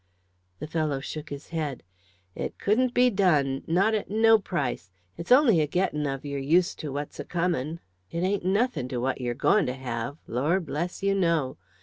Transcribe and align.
The 0.57 0.65
fellow 0.65 0.99
shook 0.99 1.29
his 1.29 1.49
head. 1.49 1.83
"It 2.33 2.57
couldn't 2.57 2.95
be 2.95 3.11
done, 3.11 3.61
not 3.67 3.93
at 3.93 4.09
no 4.09 4.39
price. 4.39 4.89
It's 5.15 5.31
only 5.31 5.61
a 5.61 5.67
getting 5.67 6.07
of 6.07 6.25
yer 6.25 6.39
used 6.39 6.79
to 6.79 6.91
what's 6.91 7.19
a 7.19 7.23
coming 7.23 7.79
it 8.09 8.23
ain't 8.23 8.43
nothing 8.43 8.87
to 8.87 8.97
what 8.97 9.21
yer 9.21 9.35
going 9.35 9.67
to 9.67 9.75
have, 9.75 10.17
lor' 10.25 10.59
bless 10.59 11.03
yer, 11.03 11.13
no. 11.13 11.57